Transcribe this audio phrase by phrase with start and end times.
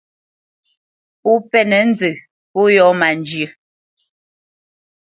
[1.21, 2.09] Pó mpénə̄ nzə
[2.51, 3.49] pó yɔ̂ má njyə́.